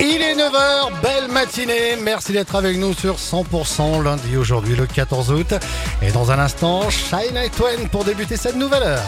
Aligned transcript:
Il 0.00 0.22
est 0.22 0.34
9h, 0.34 1.00
belle 1.02 1.28
matinée. 1.30 1.96
Merci 2.02 2.32
d'être 2.32 2.56
avec 2.56 2.76
nous 2.78 2.94
sur 2.94 3.16
100% 3.16 4.02
lundi 4.02 4.36
aujourd'hui 4.36 4.74
le 4.74 4.86
14 4.86 5.30
août. 5.30 5.54
Et 6.02 6.10
dans 6.10 6.30
un 6.32 6.38
instant, 6.38 6.90
Shine 6.90 7.38
Twain 7.56 7.86
pour 7.92 8.04
débuter 8.04 8.36
cette 8.36 8.56
nouvelle 8.56 8.82
heure. 8.82 9.02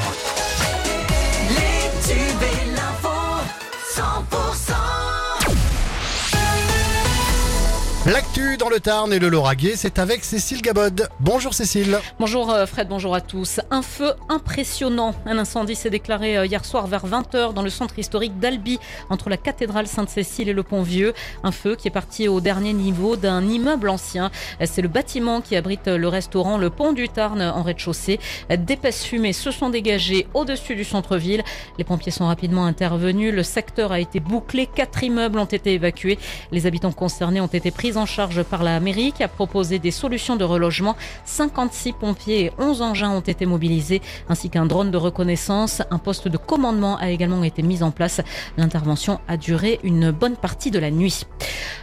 L'actu 8.04 8.56
dans 8.56 8.68
le 8.68 8.80
Tarn 8.80 9.12
et 9.12 9.20
le 9.20 9.28
Lauragais, 9.28 9.74
c'est 9.76 10.00
avec 10.00 10.24
Cécile 10.24 10.60
Gabod. 10.60 11.08
Bonjour 11.20 11.54
Cécile. 11.54 12.00
Bonjour 12.18 12.50
euh, 12.50 12.66
Fred, 12.66 12.88
bonjour 12.88 13.14
à 13.14 13.20
tous. 13.20 13.60
Un 13.70 13.82
feu 13.82 14.14
impressionnant. 14.28 15.14
Un 15.24 15.38
incendie 15.38 15.76
s'est 15.76 15.88
déclaré 15.88 16.36
euh, 16.36 16.44
hier 16.44 16.64
soir 16.64 16.88
vers 16.88 17.06
20h 17.06 17.54
dans 17.54 17.62
le 17.62 17.70
centre 17.70 17.96
historique 18.00 18.40
d'Albi, 18.40 18.80
entre 19.08 19.30
la 19.30 19.36
cathédrale 19.36 19.86
Sainte-Cécile 19.86 20.48
et 20.48 20.52
le 20.52 20.64
pont 20.64 20.82
Vieux. 20.82 21.14
Un 21.44 21.52
feu 21.52 21.76
qui 21.76 21.86
est 21.86 21.92
parti 21.92 22.26
au 22.26 22.40
dernier 22.40 22.72
niveau 22.72 23.14
d'un 23.14 23.48
immeuble 23.48 23.88
ancien. 23.88 24.32
Euh, 24.60 24.66
C'est 24.68 24.82
le 24.82 24.88
bâtiment 24.88 25.40
qui 25.40 25.54
abrite 25.54 25.86
le 25.86 26.08
restaurant 26.08 26.58
Le 26.58 26.70
Pont 26.70 26.92
du 26.92 27.08
Tarn 27.08 27.40
en 27.40 27.62
rez-de-chaussée. 27.62 28.18
D'épaisses 28.50 29.04
fumées 29.04 29.32
se 29.32 29.52
sont 29.52 29.70
dégagées 29.70 30.26
au-dessus 30.34 30.74
du 30.74 30.82
centre-ville. 30.82 31.44
Les 31.78 31.84
pompiers 31.84 32.10
sont 32.10 32.26
rapidement 32.26 32.66
intervenus. 32.66 33.32
Le 33.32 33.44
secteur 33.44 33.92
a 33.92 34.00
été 34.00 34.18
bouclé. 34.18 34.66
Quatre 34.66 35.04
immeubles 35.04 35.38
ont 35.38 35.44
été 35.44 35.74
évacués. 35.74 36.18
Les 36.50 36.66
habitants 36.66 36.90
concernés 36.90 37.40
ont 37.40 37.46
été 37.46 37.70
pris 37.70 37.91
en 37.96 38.06
charge 38.06 38.42
par 38.42 38.62
la 38.62 38.80
mairie 38.80 39.12
qui 39.12 39.22
a 39.22 39.28
proposé 39.28 39.78
des 39.78 39.90
solutions 39.90 40.36
de 40.36 40.44
relogement. 40.44 40.96
56 41.24 41.92
pompiers 41.92 42.44
et 42.44 42.52
11 42.58 42.82
engins 42.82 43.10
ont 43.10 43.20
été 43.20 43.46
mobilisés, 43.46 44.02
ainsi 44.28 44.50
qu'un 44.50 44.66
drone 44.66 44.90
de 44.90 44.96
reconnaissance. 44.96 45.82
Un 45.90 45.98
poste 45.98 46.28
de 46.28 46.36
commandement 46.36 46.96
a 46.98 47.10
également 47.10 47.42
été 47.44 47.62
mis 47.62 47.82
en 47.82 47.90
place. 47.90 48.20
L'intervention 48.56 49.20
a 49.28 49.36
duré 49.36 49.80
une 49.82 50.10
bonne 50.10 50.36
partie 50.36 50.70
de 50.70 50.78
la 50.78 50.90
nuit. 50.90 51.26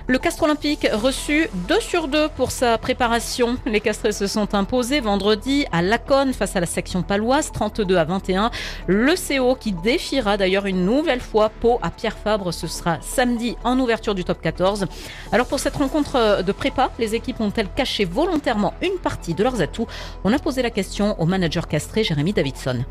Le 0.09 0.17
Castre 0.17 0.41
Olympique 0.41 0.87
reçu 0.91 1.47
2 1.67 1.79
sur 1.79 2.07
2 2.07 2.29
pour 2.29 2.49
sa 2.49 2.79
préparation. 2.79 3.57
Les 3.67 3.79
Castrés 3.79 4.11
se 4.11 4.25
sont 4.25 4.55
imposés 4.55 5.01
vendredi 5.01 5.67
à 5.71 5.83
Laconne 5.83 6.33
face 6.33 6.55
à 6.55 6.59
la 6.59 6.65
section 6.65 7.03
paloise 7.03 7.51
32 7.51 7.95
à 7.95 8.05
21. 8.05 8.49
Le 8.87 9.13
CO 9.13 9.53
qui 9.53 9.71
défiera 9.71 10.35
d'ailleurs 10.35 10.65
une 10.65 10.83
nouvelle 10.83 11.19
fois 11.19 11.49
Pau 11.49 11.77
à 11.83 11.91
Pierre 11.91 12.17
Fabre. 12.17 12.51
Ce 12.51 12.65
sera 12.65 12.97
samedi 13.01 13.55
en 13.63 13.77
ouverture 13.77 14.15
du 14.15 14.23
top 14.23 14.41
14. 14.41 14.87
Alors 15.31 15.45
pour 15.45 15.59
cette 15.59 15.75
rencontre 15.75 16.41
de 16.41 16.51
prépa, 16.53 16.89
les 16.97 17.13
équipes 17.13 17.39
ont-elles 17.39 17.69
caché 17.69 18.03
volontairement 18.05 18.73
une 18.81 18.97
partie 18.97 19.35
de 19.35 19.43
leurs 19.43 19.61
atouts? 19.61 19.85
On 20.23 20.33
a 20.33 20.39
posé 20.39 20.63
la 20.63 20.71
question 20.71 21.21
au 21.21 21.27
manager 21.27 21.67
castré 21.67 22.03
Jérémy 22.03 22.33
Davidson. 22.33 22.83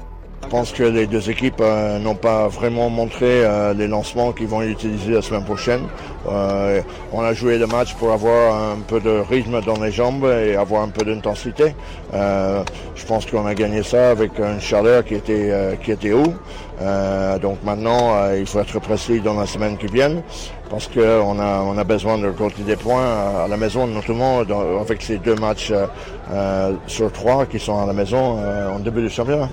Je 0.44 0.48
pense 0.48 0.72
que 0.72 0.82
les 0.82 1.06
deux 1.06 1.28
équipes 1.28 1.60
euh, 1.60 1.98
n'ont 1.98 2.14
pas 2.14 2.48
vraiment 2.48 2.88
montré 2.88 3.44
euh, 3.44 3.74
les 3.74 3.86
lancements 3.86 4.32
qu'ils 4.32 4.46
vont 4.46 4.62
utiliser 4.62 5.12
la 5.12 5.20
semaine 5.20 5.44
prochaine. 5.44 5.82
Euh, 6.26 6.80
on 7.12 7.20
a 7.20 7.34
joué 7.34 7.58
le 7.58 7.66
match 7.66 7.94
pour 7.94 8.12
avoir 8.12 8.54
un 8.54 8.78
peu 8.86 8.98
de 8.98 9.10
rythme 9.10 9.60
dans 9.60 9.78
les 9.78 9.92
jambes 9.92 10.24
et 10.24 10.56
avoir 10.56 10.82
un 10.82 10.88
peu 10.88 11.04
d'intensité. 11.04 11.74
Je 12.12 13.06
pense 13.06 13.26
qu'on 13.26 13.46
a 13.46 13.54
gagné 13.54 13.82
ça 13.82 14.10
avec 14.10 14.38
une 14.38 14.60
chaleur 14.60 15.04
qui 15.04 15.14
était, 15.14 15.78
qui 15.82 15.92
était 15.92 16.12
haut. 16.12 16.34
Donc 17.40 17.62
maintenant, 17.64 18.32
il 18.34 18.46
faut 18.46 18.60
être 18.60 18.78
précis 18.80 19.20
dans 19.20 19.34
la 19.34 19.46
semaine 19.46 19.76
qui 19.76 19.86
vient 19.86 20.16
parce 20.68 20.86
qu'on 20.86 21.38
a, 21.40 21.60
on 21.62 21.78
a 21.78 21.84
besoin 21.84 22.18
de 22.18 22.26
récolter 22.26 22.62
des 22.62 22.76
points 22.76 23.06
à, 23.44 23.48
la 23.48 23.56
maison, 23.56 23.86
notamment 23.86 24.40
avec 24.80 25.00
ces 25.02 25.18
deux 25.18 25.36
matchs 25.36 25.72
sur 26.86 27.12
trois 27.12 27.46
qui 27.46 27.58
sont 27.58 27.78
à 27.82 27.86
la 27.86 27.92
maison 27.92 28.38
en 28.74 28.78
début 28.80 29.02
du 29.02 29.10
championnat. 29.10 29.48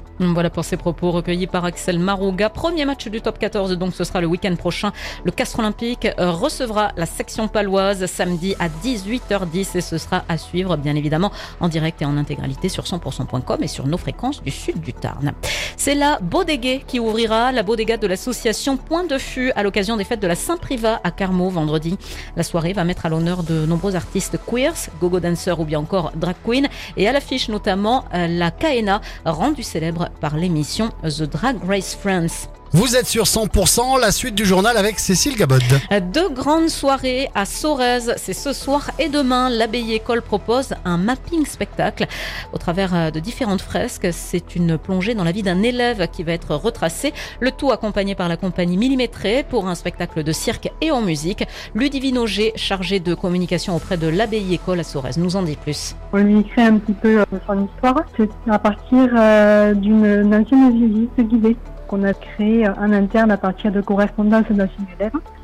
Propos 0.77 1.11
recueillis 1.11 1.47
par 1.47 1.65
Axel 1.65 1.99
Marouga. 1.99 2.49
Premier 2.49 2.85
match 2.85 3.07
du 3.07 3.21
top 3.21 3.39
14, 3.39 3.73
donc 3.73 3.93
ce 3.93 4.03
sera 4.03 4.21
le 4.21 4.27
week-end 4.27 4.55
prochain. 4.55 4.91
Le 5.23 5.31
Castre 5.31 5.59
Olympique 5.59 6.07
euh, 6.19 6.31
recevra 6.31 6.91
la 6.97 7.05
section 7.05 7.47
paloise 7.47 8.05
samedi 8.05 8.55
à 8.59 8.67
18h10 8.69 9.77
et 9.77 9.81
ce 9.81 9.97
sera 9.97 10.23
à 10.27 10.37
suivre 10.37 10.77
bien 10.77 10.95
évidemment 10.95 11.31
en 11.59 11.67
direct 11.67 12.01
et 12.01 12.05
en 12.05 12.17
intégralité 12.17 12.69
sur 12.69 12.83
100%.com 12.83 13.63
et 13.63 13.67
sur 13.67 13.87
nos 13.87 13.97
fréquences 13.97 14.43
du 14.43 14.51
sud 14.51 14.81
du 14.81 14.93
Tarn. 14.93 15.33
C'est 15.77 15.95
la 15.95 16.19
Bodega 16.19 16.79
qui 16.85 16.99
ouvrira 16.99 17.51
la 17.51 17.63
bodega 17.63 17.97
de 17.97 18.07
l'association 18.07 18.77
Point 18.77 19.05
de 19.05 19.17
Fût 19.17 19.51
à 19.55 19.63
l'occasion 19.63 19.97
des 19.97 20.03
fêtes 20.03 20.21
de 20.21 20.27
la 20.27 20.35
Saint-Privat 20.35 20.99
à 21.03 21.11
Carmaux 21.11 21.49
vendredi. 21.49 21.97
La 22.35 22.43
soirée 22.43 22.73
va 22.73 22.83
mettre 22.83 23.05
à 23.05 23.09
l'honneur 23.09 23.43
de 23.43 23.65
nombreux 23.65 23.95
artistes 23.95 24.37
queers, 24.45 24.89
gogo 24.99 25.19
dancers 25.19 25.59
ou 25.59 25.65
bien 25.65 25.79
encore 25.79 26.11
drag 26.15 26.35
queen 26.43 26.67
et 26.97 27.07
à 27.07 27.11
l'affiche 27.11 27.49
notamment 27.49 28.05
euh, 28.13 28.27
la 28.27 28.51
Kaena 28.51 29.01
rendue 29.25 29.63
célèbre 29.63 30.09
par 30.19 30.35
l'émission 30.35 30.64
The 30.73 31.27
Drag 31.27 31.63
Race 31.63 31.93
France. 31.93 32.47
Vous 32.75 32.97
êtes 32.97 33.07
sur 33.07 33.23
100%, 33.23 34.01
la 34.01 34.11
suite 34.11 34.35
du 34.35 34.43
journal 34.43 34.75
avec 34.75 34.99
Cécile 34.99 35.37
Gabod. 35.37 35.63
Deux 36.11 36.27
grandes 36.27 36.67
soirées 36.67 37.29
à 37.33 37.45
Sorez, 37.45 38.17
c'est 38.17 38.33
ce 38.33 38.51
soir 38.51 38.91
et 38.99 39.07
demain. 39.07 39.49
L'abbaye 39.49 39.93
école 39.93 40.21
propose 40.21 40.73
un 40.83 40.97
mapping 40.97 41.45
spectacle 41.45 42.05
au 42.51 42.57
travers 42.57 42.93
euh, 42.93 43.11
de 43.11 43.21
différentes 43.21 43.61
fresques. 43.61 44.09
C'est 44.11 44.57
une 44.57 44.77
plongée 44.77 45.15
dans 45.15 45.23
la 45.23 45.31
vie 45.31 45.41
d'un 45.41 45.63
élève 45.63 46.09
qui 46.09 46.23
va 46.23 46.33
être 46.33 46.53
retracée. 46.53 47.13
Le 47.39 47.51
tout 47.51 47.71
accompagné 47.71 48.13
par 48.13 48.27
la 48.27 48.35
compagnie 48.35 48.75
Millimétrée 48.75 49.45
pour 49.49 49.69
un 49.69 49.75
spectacle 49.75 50.21
de 50.23 50.31
cirque 50.33 50.69
et 50.81 50.91
en 50.91 51.01
musique. 51.01 51.47
Ludivine 51.75 52.17
Auger, 52.17 52.51
chargée 52.57 52.99
de 52.99 53.13
communication 53.13 53.73
auprès 53.77 53.95
de 53.95 54.07
l'abbaye 54.07 54.53
école 54.53 54.81
à 54.81 54.83
Sorez, 54.83 55.11
nous 55.15 55.37
en 55.37 55.43
dit 55.43 55.55
plus. 55.55 55.95
On 56.11 56.17
lui 56.17 56.41
écrit 56.41 56.63
un 56.63 56.77
petit 56.79 56.91
peu 56.91 57.21
euh, 57.21 57.25
son 57.47 57.69
histoire. 57.73 58.03
C'est 58.17 58.29
à 58.49 58.59
partir 58.59 59.07
euh, 59.17 59.73
d'une 59.73 60.23
d'une 60.23 60.35
ancienne 60.35 60.73
visite 60.73 61.29
guidée 61.29 61.55
qu'on 61.87 62.03
a 62.03 62.13
créée 62.13 62.67
euh, 62.67 62.73
en 62.79 62.91
interne 62.91 63.31
à 63.31 63.37
partir 63.37 63.71
de 63.71 63.81
correspondances 63.81 64.49
d'anciens. 64.49 64.85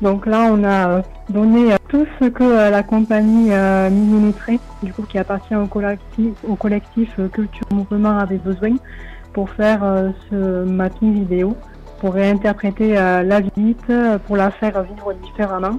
Donc 0.00 0.26
là, 0.26 0.48
on 0.50 0.64
a 0.64 1.02
donné 1.28 1.72
euh, 1.72 1.76
tout 1.88 2.06
ce 2.20 2.26
que 2.26 2.42
euh, 2.42 2.70
la 2.70 2.82
compagnie 2.82 3.52
euh, 3.52 3.90
millimétrée, 3.90 4.58
du 4.82 4.92
coup 4.92 5.02
qui 5.02 5.18
appartient 5.18 5.54
au 5.54 5.66
collectif, 5.66 7.08
Culture 7.32 7.66
Mouvement 7.72 8.18
avait 8.18 8.38
besoin 8.38 8.74
pour 9.32 9.48
faire 9.50 9.80
ce 10.28 10.64
mapping 10.64 11.14
vidéo, 11.14 11.56
pour 12.00 12.12
réinterpréter 12.12 12.92
la 12.92 13.40
visite, 13.40 13.90
pour 14.26 14.36
la 14.36 14.50
faire 14.50 14.82
vivre 14.82 15.14
différemment 15.24 15.78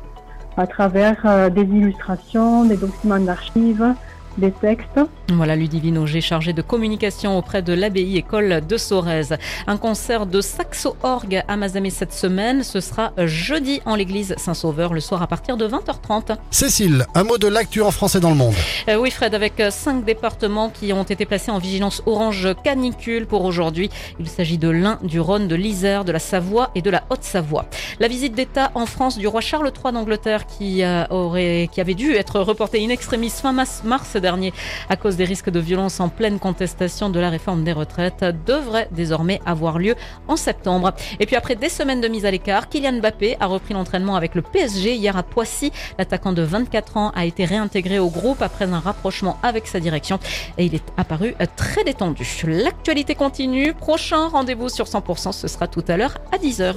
à 0.57 0.65
travers 0.65 1.51
des 1.51 1.61
illustrations, 1.61 2.65
des 2.65 2.77
documents 2.77 3.19
d'archives, 3.19 3.93
des 4.37 4.51
textes. 4.51 4.99
Voilà 5.29 5.55
Ludivine 5.55 5.97
Auger, 5.97 6.21
chargée 6.21 6.53
de 6.53 6.61
communication 6.61 7.37
auprès 7.37 7.61
de 7.61 7.73
l'abbaye 7.73 8.17
école 8.17 8.61
de 8.67 8.77
Sorez. 8.77 9.29
Un 9.67 9.77
concert 9.77 10.25
de 10.25 10.41
saxo-orgue 10.41 11.43
à 11.47 11.55
Mazamet 11.55 11.89
cette 11.89 12.13
semaine. 12.13 12.63
Ce 12.63 12.79
sera 12.79 13.13
jeudi 13.25 13.81
en 13.85 13.95
l'église 13.95 14.35
Saint-Sauveur, 14.37 14.93
le 14.93 14.99
soir 14.99 15.21
à 15.21 15.27
partir 15.27 15.57
de 15.57 15.67
20h30. 15.67 16.37
Cécile, 16.51 17.05
un 17.15 17.23
mot 17.23 17.37
de 17.37 17.47
l'actu 17.47 17.81
en 17.81 17.91
français 17.91 18.19
dans 18.19 18.29
le 18.29 18.35
monde. 18.35 18.53
Euh, 18.89 18.95
oui, 18.95 19.11
Fred, 19.11 19.33
avec 19.33 19.59
euh, 19.59 19.71
cinq 19.71 20.03
départements 20.05 20.69
qui 20.69 20.93
ont 20.93 21.03
été 21.03 21.25
placés 21.25 21.51
en 21.51 21.57
vigilance 21.57 22.03
orange 22.05 22.49
canicule 22.63 23.25
pour 23.25 23.45
aujourd'hui. 23.45 23.89
Il 24.19 24.27
s'agit 24.27 24.57
de 24.57 24.69
l'Ain, 24.69 24.99
du 25.03 25.19
Rhône, 25.19 25.47
de 25.47 25.55
l'Isère, 25.55 26.05
de 26.05 26.11
la 26.11 26.19
Savoie 26.19 26.71
et 26.75 26.81
de 26.81 26.89
la 26.89 27.03
Haute-Savoie. 27.09 27.65
La 27.99 28.07
visite 28.07 28.35
d'État 28.35 28.71
en 28.75 28.85
France 28.85 29.17
du 29.17 29.27
roi 29.27 29.41
Charles 29.41 29.71
III 29.83 29.93
d'Angleterre 29.93 30.45
qui, 30.45 30.83
euh, 30.83 31.05
aurait, 31.09 31.69
qui 31.71 31.81
avait 31.81 31.93
dû 31.93 32.13
être 32.13 32.39
reportée 32.39 32.83
in 32.83 32.89
extremis 32.89 33.29
fin 33.29 33.53
mars, 33.53 33.81
mars 33.83 34.15
dernier 34.23 34.53
à 34.89 34.95
cause 34.95 35.17
des 35.17 35.25
risques 35.25 35.51
de 35.51 35.59
violence 35.59 35.99
en 35.99 36.09
pleine 36.09 36.39
contestation 36.39 37.11
de 37.11 37.19
la 37.19 37.29
réforme 37.29 37.63
des 37.63 37.73
retraites 37.73 38.25
devrait 38.47 38.87
désormais 38.91 39.39
avoir 39.45 39.77
lieu 39.77 39.95
en 40.27 40.37
septembre. 40.37 40.93
Et 41.19 41.27
puis 41.27 41.35
après 41.35 41.55
des 41.55 41.69
semaines 41.69 42.01
de 42.01 42.07
mise 42.07 42.25
à 42.25 42.31
l'écart, 42.31 42.69
Kylian 42.69 42.93
Mbappé 42.93 43.37
a 43.39 43.45
repris 43.45 43.75
l'entraînement 43.75 44.15
avec 44.15 44.33
le 44.33 44.41
PSG 44.41 44.95
hier 44.95 45.15
à 45.15 45.23
Poissy. 45.23 45.71
L'attaquant 45.99 46.33
de 46.33 46.41
24 46.41 46.97
ans 46.97 47.11
a 47.15 47.25
été 47.25 47.45
réintégré 47.45 47.99
au 47.99 48.09
groupe 48.09 48.41
après 48.41 48.65
un 48.65 48.79
rapprochement 48.79 49.37
avec 49.43 49.67
sa 49.67 49.79
direction 49.79 50.19
et 50.57 50.65
il 50.65 50.73
est 50.73 50.93
apparu 50.97 51.35
très 51.57 51.83
détendu. 51.83 52.25
L'actualité 52.47 53.13
continue. 53.13 53.73
Prochain 53.73 54.29
rendez-vous 54.29 54.69
sur 54.69 54.85
100%, 54.85 55.33
ce 55.33 55.47
sera 55.47 55.67
tout 55.67 55.83
à 55.87 55.97
l'heure 55.97 56.17
à 56.31 56.37
10h. 56.37 56.75